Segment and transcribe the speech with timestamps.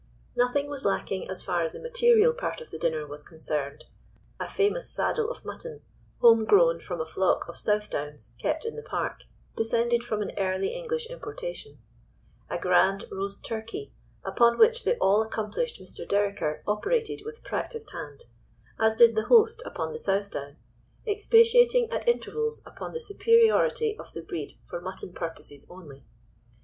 [0.35, 4.89] Nothing was lacking as far as the material part of the dinner was concerned—a famous
[4.89, 5.81] saddle of mutton,
[6.21, 9.25] home grown from a flock of Southdowns kept in the park,
[9.55, 11.77] descended from an early English importation;
[12.49, 13.91] a grand roast turkey,
[14.23, 16.03] upon which the all accomplished Mr.
[16.07, 18.25] Dereker operated with practised hand,
[18.79, 20.55] as did the host upon the Southdown,
[21.05, 26.03] expatiating at intervals upon the superiority of the breed for mutton purposes only.